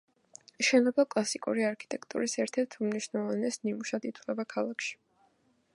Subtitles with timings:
[0.67, 4.97] შენობა კლასიკური არქიტექტურის ერთ-ერთ უმნიშვნელოვანეს ნიმუშად ითვლება ქალაქში.